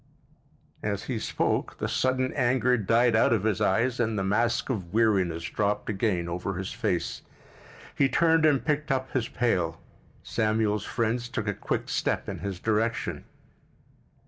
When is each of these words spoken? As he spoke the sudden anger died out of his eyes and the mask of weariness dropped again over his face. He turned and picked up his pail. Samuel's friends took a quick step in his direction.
As 0.81 1.03
he 1.03 1.19
spoke 1.19 1.77
the 1.77 1.87
sudden 1.87 2.33
anger 2.33 2.75
died 2.75 3.15
out 3.15 3.31
of 3.31 3.43
his 3.43 3.61
eyes 3.61 3.99
and 3.99 4.17
the 4.17 4.23
mask 4.23 4.71
of 4.71 4.91
weariness 4.91 5.43
dropped 5.43 5.91
again 5.91 6.27
over 6.27 6.55
his 6.55 6.71
face. 6.73 7.21
He 7.95 8.09
turned 8.09 8.43
and 8.43 8.65
picked 8.65 8.91
up 8.91 9.11
his 9.11 9.27
pail. 9.27 9.79
Samuel's 10.23 10.85
friends 10.85 11.29
took 11.29 11.47
a 11.47 11.53
quick 11.53 11.87
step 11.87 12.27
in 12.27 12.39
his 12.39 12.59
direction. 12.59 13.25